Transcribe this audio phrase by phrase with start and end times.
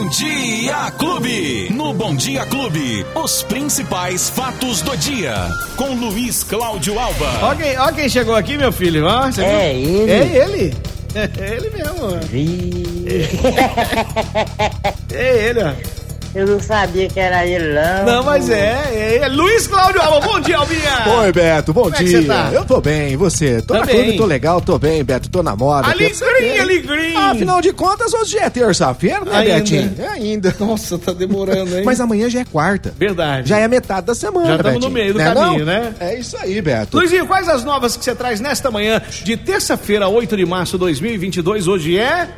[0.00, 1.68] Bom Dia Clube.
[1.74, 5.34] No Bom Dia Clube, os principais fatos do dia.
[5.76, 7.28] Com Luiz Cláudio Alba.
[7.42, 9.04] Ó quem, ó quem chegou aqui, meu filho.
[9.04, 9.30] Ó, É
[9.74, 10.08] viu?
[10.08, 10.10] ele.
[10.10, 10.74] É ele.
[11.14, 12.18] É ele mesmo.
[15.12, 15.99] É ele, ó.
[16.32, 18.04] Eu não sabia que era ele, não.
[18.06, 20.24] Não, mas é, é, é Luiz Cláudio Alba.
[20.24, 21.08] Bom dia, Albinha.
[21.18, 22.20] Oi, Beto, bom Como é que dia.
[22.22, 22.50] você tá?
[22.52, 23.60] Eu tô bem, e você?
[23.60, 23.96] Tô Tá na bem.
[23.96, 25.88] clube, tô legal, tô bem, Beto, tô na moda.
[25.88, 27.18] Alegria, alegria.
[27.18, 29.54] Ah, Afinal de contas, hoje já é terça-feira, né, Ainda.
[29.56, 29.94] Betinho?
[29.98, 30.54] É ainda.
[30.60, 31.82] Nossa, tá demorando, hein?
[31.84, 32.94] Mas amanhã já é quarta.
[32.96, 33.48] Verdade.
[33.48, 34.88] Já é metade da semana, Já tamo Betinho.
[34.88, 35.66] no meio do Né, caminho, não?
[35.66, 35.94] né?
[35.98, 36.96] É isso aí, Beto.
[36.96, 40.78] Luizinho, quais as novas que você traz nesta manhã de terça-feira, 8 de março de
[40.78, 41.66] 2022?
[41.66, 42.28] Hoje é...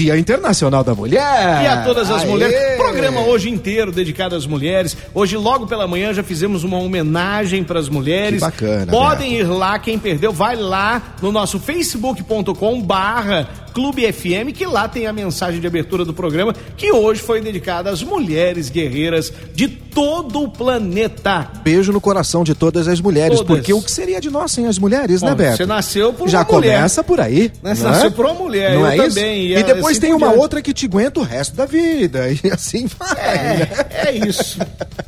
[0.00, 1.62] Dia Internacional da Mulher.
[1.62, 2.79] E a todas as mulheres.
[2.92, 4.96] Programa hoje inteiro dedicado às mulheres.
[5.14, 8.34] Hoje, logo pela manhã, já fizemos uma homenagem para as mulheres.
[8.40, 14.52] Que bacana, Podem ir lá, quem perdeu, vai lá no nosso facebook.com barra Clube FM,
[14.52, 18.68] que lá tem a mensagem de abertura do programa, que hoje foi dedicada às mulheres
[18.68, 21.48] guerreiras de todo o planeta.
[21.62, 23.56] Beijo no coração de todas as mulheres, Todas.
[23.56, 25.56] porque o que seria de nós sem as mulheres, né, Bom, Beto?
[25.58, 26.76] Você nasceu por Já uma mulher.
[26.76, 27.52] começa por aí.
[27.62, 27.74] Né?
[27.80, 29.58] Nasceu por uma mulher, Não eu é também, Isso?
[29.58, 32.28] e E depois assim tem uma outra que te aguenta o resto da vida.
[32.42, 33.14] E assim vai.
[33.14, 33.68] né?
[33.90, 34.58] É, é isso.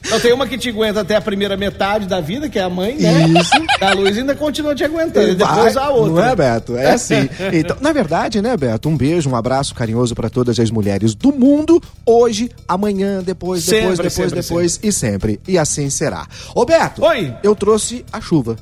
[0.04, 2.70] Então tem uma que te aguenta até a primeira metade da vida, que é a
[2.70, 3.26] mãe, né?
[3.40, 3.52] Isso.
[3.80, 5.34] A Luiz ainda continua te aguentando.
[5.34, 6.12] Depois a outra.
[6.12, 6.76] Não é, Beto?
[6.76, 7.28] É assim.
[7.52, 8.88] Então, na verdade, né, Beto?
[8.88, 13.82] Um beijo, um abraço carinhoso para todas as mulheres do mundo, hoje, amanhã, depois, depois,
[13.82, 15.40] Sempre, depois, sempre, depois e sempre.
[15.46, 16.26] E assim será.
[16.54, 17.04] Ô, Beto.
[17.04, 17.34] Oi.
[17.42, 18.56] Eu trouxe a chuva.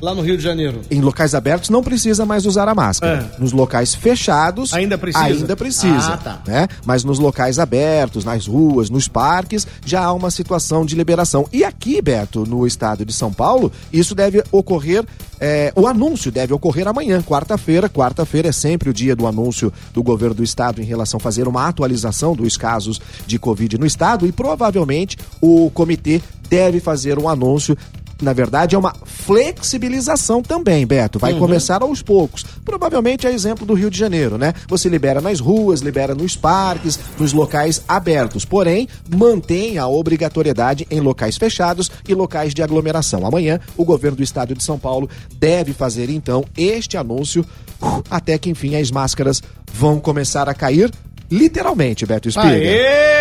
[0.03, 0.81] Lá no Rio de Janeiro?
[0.91, 3.31] Em locais abertos não precisa mais usar a máscara.
[3.37, 3.41] É.
[3.41, 4.73] Nos locais fechados.
[4.73, 5.23] Ainda precisa?
[5.25, 6.13] Ainda precisa.
[6.13, 6.41] Ah, tá.
[6.45, 6.67] Né?
[6.85, 11.47] Mas nos locais abertos, nas ruas, nos parques, já há uma situação de liberação.
[11.53, 15.05] E aqui, Beto, no estado de São Paulo, isso deve ocorrer.
[15.39, 17.87] é, o anúncio deve ocorrer amanhã, quarta-feira.
[17.87, 21.47] Quarta-feira é sempre o dia do anúncio do governo do estado em relação a fazer
[21.47, 27.29] uma atualização dos casos de Covid no estado e provavelmente o comitê deve fazer um
[27.29, 27.77] anúncio
[28.23, 31.19] na verdade, é uma flexibilização também, Beto.
[31.19, 32.43] Vai começar aos poucos.
[32.63, 34.53] Provavelmente é exemplo do Rio de Janeiro, né?
[34.67, 38.45] Você libera nas ruas, libera nos parques, nos locais abertos.
[38.45, 43.25] Porém, mantém a obrigatoriedade em locais fechados e locais de aglomeração.
[43.25, 47.45] Amanhã, o governo do estado de São Paulo deve fazer, então, este anúncio
[47.81, 49.41] uh, até que, enfim, as máscaras
[49.73, 50.91] vão começar a cair.
[51.33, 52.47] Literalmente, Beto Espiga.
[52.47, 52.67] Aê!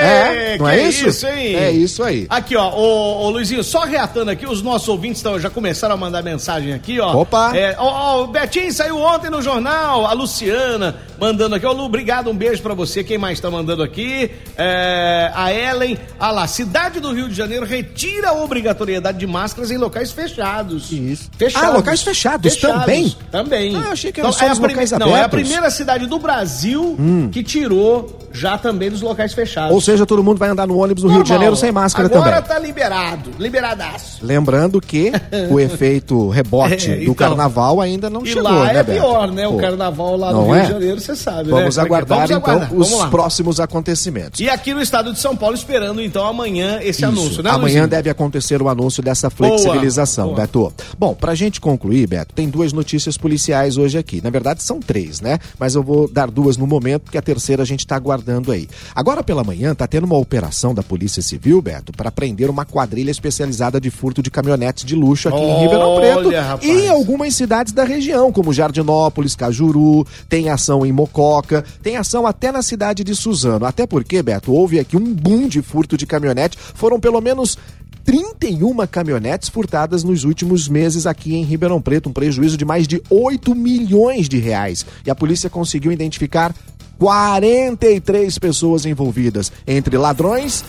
[0.02, 1.08] É, não Que é isso?
[1.08, 1.26] isso?
[1.26, 2.26] É isso aí.
[2.28, 5.96] Aqui, ó, ô, ô, Luizinho, só reatando aqui, os nossos ouvintes tão, já começaram a
[5.96, 7.22] mandar mensagem aqui, ó.
[7.22, 7.56] Opa!
[7.56, 11.64] É, ó, ó, o Betinho saiu ontem no jornal, a Luciana mandando aqui.
[11.64, 13.04] Ô, Lu, obrigado, um beijo pra você.
[13.04, 14.30] Quem mais tá mandando aqui?
[14.56, 15.96] É, a Ellen.
[16.18, 20.90] Ah lá, cidade do Rio de Janeiro retira a obrigatoriedade de máscaras em locais fechados.
[20.90, 21.30] Isso.
[21.38, 21.68] Fechados.
[21.68, 23.16] Ah, locais fechados também?
[23.30, 23.76] Também.
[23.76, 25.26] Ah, eu achei que era só é a locais Não, é a.
[25.26, 25.30] Hum.
[25.30, 26.98] primeira cidade do Brasil
[27.30, 29.72] que tirou people já também dos locais fechados.
[29.72, 31.38] Ou seja, todo mundo vai andar no ônibus do Rio de Normal.
[31.38, 32.48] Janeiro sem máscara Agora também.
[32.48, 34.18] tá liberado, liberadaço.
[34.24, 35.12] Lembrando que
[35.50, 37.14] o efeito rebote É, do então.
[37.14, 38.92] carnaval ainda não E chegou, lá né, é Beto?
[39.00, 39.46] pior, né?
[39.48, 40.62] O Pô, carnaval lá no Rio é?
[40.62, 41.82] de Janeiro, você sabe, Vamos né?
[41.82, 44.40] aguardar, Vamos aguardar, então, os próximos acontecimentos.
[44.40, 47.06] E aqui no estado de São Paulo, esperando então amanhã esse Isso.
[47.06, 47.50] anúncio, né?
[47.50, 47.88] Amanhã Luizinho?
[47.88, 50.36] deve acontecer o anúncio dessa Boa, flexibilização, boa.
[50.40, 50.72] Beto.
[50.98, 54.20] Bom, pra gente concluir, Beto, tem duas notícias policiais hoje aqui.
[54.22, 55.38] Na verdade, são três, né?
[55.58, 58.21] Mas eu vou dar duas no momento, porque a terceira a gente tá aguardando
[58.52, 58.68] aí.
[58.94, 63.10] Agora pela manhã, tá tendo uma operação da Polícia Civil, Beto, para prender uma quadrilha
[63.10, 66.64] especializada de furto de caminhonetes de luxo aqui em Ribeirão Preto Olha, rapaz.
[66.64, 72.26] e em algumas cidades da região, como Jardinópolis, Cajuru, tem ação em Mococa, tem ação
[72.26, 73.66] até na cidade de Suzano.
[73.66, 76.58] Até porque, Beto, houve aqui um boom de furto de caminhonete.
[76.58, 77.56] Foram pelo menos
[78.04, 83.00] 31 caminhonetes furtadas nos últimos meses aqui em Ribeirão Preto, um prejuízo de mais de
[83.08, 84.84] 8 milhões de reais.
[85.06, 86.54] E a polícia conseguiu identificar
[87.02, 90.64] 43 pessoas envolvidas, entre ladrões,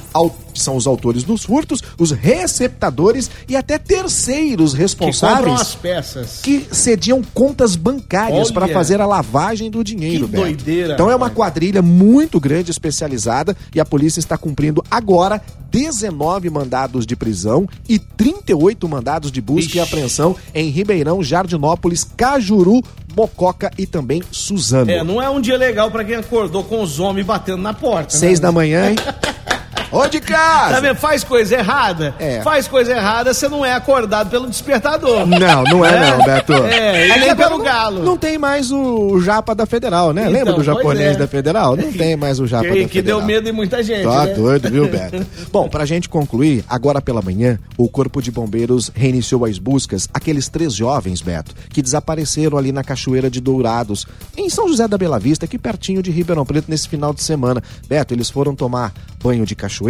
[0.52, 6.40] que são os autores dos furtos, os receptadores e até terceiros que responsáveis as peças.
[6.42, 11.30] que cediam contas bancárias para fazer a lavagem do dinheiro, Que doideira, Então é uma
[11.30, 15.40] quadrilha muito grande, especializada, e a polícia está cumprindo agora
[15.72, 19.78] 19 mandados de prisão e 38 mandados de busca Ixi.
[19.78, 22.82] e apreensão em Ribeirão, Jardinópolis, Cajuru,
[23.16, 24.90] Mococa e também Suzano.
[24.90, 28.12] É, não é um dia legal pra quem acordou com os homens batendo na porta.
[28.12, 28.44] Seis né?
[28.44, 28.96] da manhã, hein?
[29.94, 30.74] Ô de casa!
[30.76, 30.96] Tá vendo?
[30.96, 32.16] Faz coisa errada?
[32.20, 32.42] É.
[32.42, 35.26] Faz coisa errada, você não é acordado pelo despertador.
[35.28, 36.54] Não, não é, não, Beto.
[36.54, 38.04] É, e que nem agora pelo não- galo.
[38.04, 40.22] Não tem mais o japa da Federal, né?
[40.24, 41.20] Então, Lembra do japonês é.
[41.20, 41.76] da Federal?
[41.76, 43.20] Não tem mais o japa Que, da que Federal.
[43.20, 44.04] deu medo em muita gente.
[44.04, 44.34] Tá né?
[44.34, 45.24] doido, viu, Beto?
[45.54, 50.50] Bom, pra gente concluir, agora pela manhã, o Corpo de Bombeiros reiniciou as buscas aqueles
[50.50, 55.20] três jovens, Beto, que desapareceram ali na Cachoeira de Dourados, em São José da Bela
[55.20, 57.62] Vista, aqui pertinho de Ribeirão Preto, nesse final de semana.
[57.88, 58.92] Beto, eles foram tomar
[59.24, 59.83] banho de cachoeira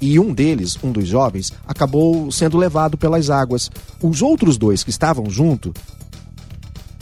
[0.00, 3.70] e um deles, um dos jovens, acabou sendo levado pelas águas.
[4.02, 5.72] Os outros dois que estavam junto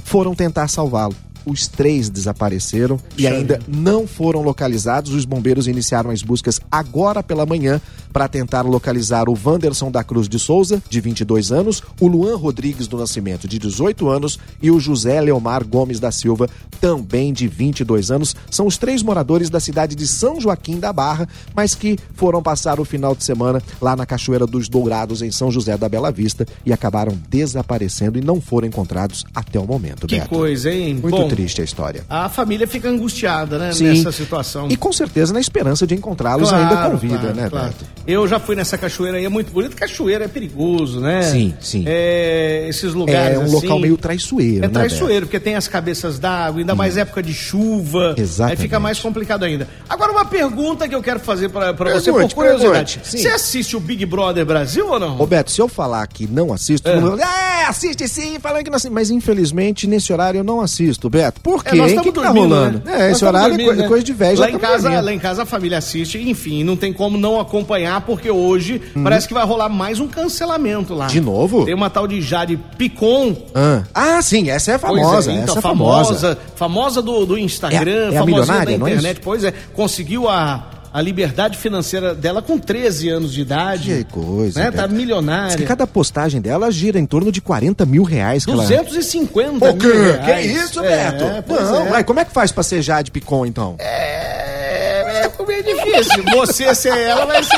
[0.05, 1.15] foram tentar salvá-lo.
[1.45, 5.15] Os três desapareceram e ainda não foram localizados.
[5.15, 7.81] Os bombeiros iniciaram as buscas agora pela manhã
[8.17, 12.89] para tentar localizar o Wanderson da Cruz de Souza, de 22 anos, o Luan Rodrigues
[12.89, 16.49] do Nascimento, de 18 anos, e o José Leomar Gomes da Silva,
[16.81, 18.35] também de 22 anos.
[18.51, 22.81] São os três moradores da cidade de São Joaquim da Barra, mas que foram passar
[22.81, 26.47] o final de semana lá na Cachoeira dos Dourados, em São José da Bela Vista,
[26.65, 30.07] e acabaram desaparecendo e não foram encontrados até o momento.
[30.07, 30.31] Que Beto.
[30.31, 30.95] coisa, hein?
[30.95, 32.03] Muito Bom, triste a história.
[32.09, 33.73] A família fica angustiada, né?
[33.79, 34.69] Nessa situação.
[34.71, 37.67] E com certeza na esperança de encontrá-los Claro, ainda com vida, claro, né, claro.
[37.67, 37.85] Beto?
[38.07, 39.75] Eu já fui nessa cachoeira aí, é muito bonito.
[39.77, 41.23] Cachoeira é perigoso, né?
[41.23, 41.83] Sim, sim.
[41.87, 45.67] É, esses lugares É um assim, local meio traiçoeiro, É né, traiçoeiro, porque tem as
[45.67, 48.15] cabeças d'água, ainda mais época de chuva.
[48.17, 48.59] Exatamente.
[48.59, 49.69] Aí fica mais complicado ainda.
[49.89, 53.01] Agora, uma pergunta que eu quero fazer pra, pra você, por Pergunte, curiosidade.
[53.03, 55.17] Você assiste o Big Brother Brasil ou não?
[55.17, 56.97] Roberto, se eu falar que não assisto, É.
[57.01, 58.93] mundo é, assiste sim, falando que não assiste.
[58.93, 61.41] Mas infelizmente nesse horário eu não assisto, Beto.
[61.41, 61.71] Por quê?
[61.71, 62.83] É, nós que, estamos que tá dormindo, rolando?
[62.85, 62.93] né?
[62.95, 63.89] É, Nós esse horário é dormindo, coi- né?
[63.89, 64.39] coisa de velho.
[64.39, 65.05] Lá em, tamo casa, dormindo.
[65.05, 69.27] lá em casa a família assiste, enfim, não tem como não acompanhar, porque hoje parece
[69.29, 71.07] que vai rolar mais um cancelamento lá.
[71.07, 71.65] De novo?
[71.65, 73.37] Tem uma tal de Jade Picon.
[73.55, 73.83] Ah.
[73.95, 75.31] Ah, sim, essa é Pois famosa.
[75.31, 76.39] é, então, essa é famosa, famosa.
[76.57, 79.13] famosa do, do Instagram, É é a famosinha milionária, da é internet.
[79.17, 79.21] isso?
[79.25, 84.05] Pois é, conseguiu a, a liberdade financeira dela com 13 anos de idade.
[84.05, 84.59] Que coisa.
[84.61, 84.71] Né?
[84.71, 84.89] Tá Beto.
[84.89, 85.57] Diz milionária.
[85.57, 88.45] que cada postagem dela gira em torno de 40 mil reais.
[88.45, 88.65] Que ela...
[88.65, 89.87] 250 O quê?
[89.87, 90.47] mil Que reais.
[90.65, 91.45] isso, É, Beto?
[91.47, 91.91] pois Não, é.
[91.91, 93.75] mas como é que faz pra ser Jade Picon, então?
[93.79, 96.25] É, é meio difícil.
[96.35, 97.57] Você ser ela vai ser.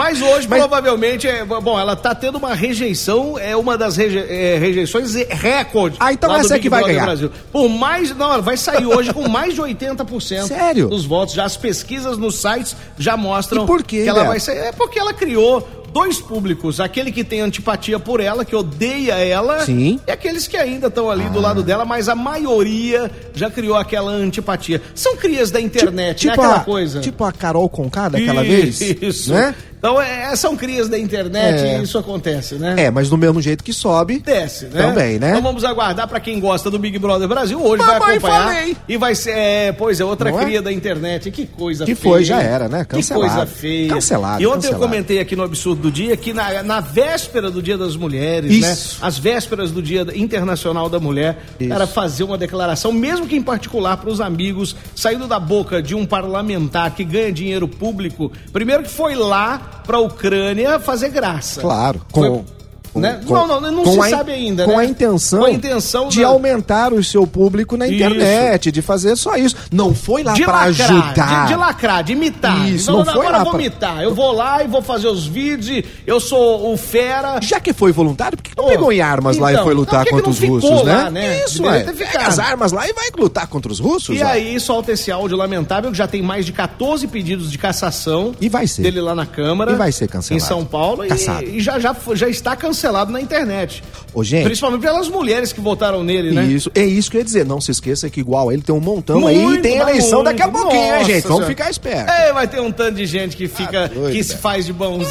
[0.00, 4.18] Mas hoje, Mas- provavelmente, é, bom, ela tá tendo uma rejeição, é uma das reje-
[4.18, 5.96] é, rejeições recorde.
[6.00, 7.04] Ah, então essa é que vai ganhar.
[7.04, 7.30] Brasil.
[7.52, 10.88] Por mais, não, ela vai sair hoje com mais de 80% Sério?
[10.88, 11.34] dos votos.
[11.34, 14.56] Já as pesquisas nos sites já mostram E por quê, que ela vai sair.
[14.58, 19.64] É porque ela criou dois públicos, aquele que tem antipatia por ela, que odeia ela,
[19.66, 19.98] Sim.
[20.06, 24.12] e aqueles que ainda estão ali do lado dela, mas a maioria já criou aquela
[24.12, 24.80] antipatia.
[24.94, 26.32] São crias da internet, né?
[26.32, 27.00] Aquela a, coisa.
[27.00, 28.80] tipo a Carol Conká daquela vez.
[28.80, 29.32] Isso.
[29.34, 29.52] Né?
[29.80, 31.78] Então, é, são crias da internet É.
[31.78, 32.74] e isso acontece, né?
[32.76, 34.16] É, mas do mesmo jeito que sobe.
[34.16, 34.82] Acontece, né?
[34.82, 35.30] Também, né?
[35.30, 37.58] Então vamos aguardar pra quem gosta do Big Brother Brasil.
[37.64, 38.44] Hoje Mamãe, vai acompanhar.
[38.54, 38.76] falei.
[38.86, 40.44] E vai ser, é, pois é, outra Não é?
[40.44, 41.30] cria da internet.
[41.30, 42.14] Que coisa Que feia.
[42.14, 42.84] foi, já era, né?
[42.84, 43.32] Que Cancelado.
[43.34, 43.88] coisa feia.
[43.94, 44.82] Cancelado, E ontem cancelado.
[44.84, 48.52] eu comentei aqui no Absurdo do Dia que na, na véspera do Dia das Mulheres,
[48.52, 49.00] Isso.
[49.00, 49.06] né?
[49.08, 51.72] As vésperas do Dia Internacional da Mulher, Isso.
[51.72, 55.94] era fazer uma declaração, mesmo que em particular para os amigos, saindo da boca de
[55.94, 61.60] um parlamentar que ganha dinheiro público, primeiro que foi lá pra Ucrânia fazer graça.
[61.60, 62.00] Claro.
[62.12, 62.59] Foi- Com, com-
[62.94, 63.20] né?
[63.26, 64.78] com- não, não, não se a sabe ainda, Com né?
[64.78, 69.16] a intenção, Com a intenção de da- aumentar o seu público na internet, de fazer
[69.16, 69.54] só isso.
[69.72, 71.42] Não foi lá lacrar, ajudar.
[71.46, 72.68] De, de lacrar, de imitar.
[72.68, 74.02] Isso, Então, não foi agora lá eu vou pra- imitar.
[74.02, 77.38] Eu vou lá e vou fazer os vídeos eu sou o fera.
[77.42, 79.72] Já que foi voluntário, por que não Pô, pegou em armas lá e então, foi
[79.72, 81.10] então lutar que contra não os russos, lá, né?
[81.10, 81.44] né?
[81.44, 81.82] Isso, é.
[81.84, 84.18] Pega as armas lá e vai lutar contra os russos.
[84.18, 84.26] E ó.
[84.26, 88.32] aí solta esse áudio lamentável que já tem mais de 14 pedidos de cassação.
[88.40, 88.82] E vai ser.
[88.82, 89.72] Dele lá na Câmara.
[89.72, 90.42] E vai ser cancelado.
[90.44, 91.06] Em São Paulo.
[91.06, 91.44] Caçado.
[91.44, 92.79] E, e já, já, já está cancelado
[93.12, 93.82] na internet.
[94.12, 94.44] Ô, gente.
[94.44, 96.44] Principalmente pelas mulheres que votaram nele, né?
[96.44, 97.44] Isso, é isso que eu ia dizer.
[97.44, 100.24] Não se esqueça que igual ele tem um montão aí e Muito, tem eleição muito.
[100.24, 101.22] daqui a pouquinho, hein, Nossa gente?
[101.22, 101.46] Vamos Senhora.
[101.46, 102.10] ficar esperto.
[102.10, 104.72] É, vai ter um tanto de gente que fica, Tá doido, que se faz de
[104.72, 105.10] bonzinho.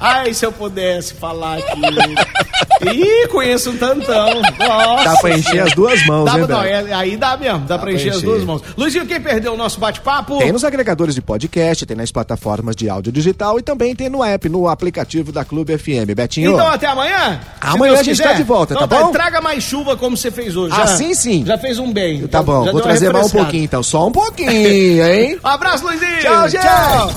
[0.00, 1.80] Ai, se eu pudesse falar aqui.
[2.94, 4.40] Ih, conheço um tantão.
[4.58, 5.04] Nossa.
[5.04, 7.86] Dá pra encher as duas mãos, dá, né, não, é- Aí dá mesmo, dá, pra
[7.88, 8.26] pra encher as encher.
[8.26, 8.62] duas mãos.
[8.76, 10.38] Luizinho, quem perdeu o nosso bate-papo?
[10.38, 14.24] Tem nos agregadores de podcast, tem nas plataformas de áudio digital e também tem no
[14.24, 16.14] app, no aplicativo da Clube FM.
[16.30, 16.52] Betinho.
[16.52, 17.40] Então até amanhã.
[17.60, 18.28] Amanhã Deus a gente quiser.
[18.30, 19.12] tá de volta, tá Então bom?
[19.12, 20.72] Traga mais chuva como você fez hoje.
[20.78, 21.44] Ah, já- sim, sim.
[21.44, 22.26] Já fez um bem.
[22.28, 24.50] Tá bom, já vou trazer mais um pouquinho então, só um pouquinho,
[25.04, 25.38] hein?
[25.44, 26.18] Um abraço, Luizinho.
[26.20, 26.62] Tchau, gente.
[26.62, 27.10] Tchau.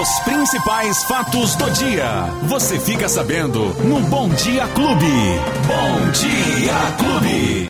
[0.00, 2.24] Os principais fatos do dia.
[2.44, 5.06] Você fica sabendo no Bom Dia Clube.
[5.68, 7.62] Bom Dia Clube.